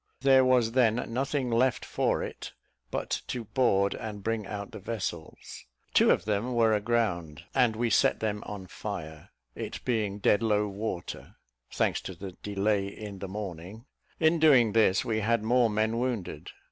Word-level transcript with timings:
There 0.21 0.43
was 0.43 0.71
then 0.71 0.95
nothing 1.13 1.51
left 1.51 1.85
for 1.85 2.23
it 2.23 2.53
but 2.89 3.21
to 3.27 3.43
board, 3.43 3.93
and 3.93 4.23
bring 4.23 4.47
out 4.47 4.71
the 4.71 4.79
vessels. 4.79 5.67
Two 5.93 6.09
of 6.09 6.25
them 6.25 6.55
were 6.55 6.73
aground, 6.73 7.43
and 7.53 7.75
we 7.75 7.91
set 7.91 8.19
them 8.19 8.41
on 8.47 8.65
fire, 8.65 9.29
it 9.53 9.79
being 9.85 10.17
dead 10.17 10.41
low 10.41 10.67
water 10.67 11.35
(thanks 11.69 12.01
to 12.01 12.15
the 12.15 12.31
delay 12.31 12.87
in 12.87 13.19
the 13.19 13.27
morning): 13.27 13.85
in 14.19 14.39
doing 14.39 14.71
this, 14.71 15.05
we 15.05 15.19
had 15.19 15.43
more 15.43 15.69
men 15.69 15.99
wounded. 15.99 16.49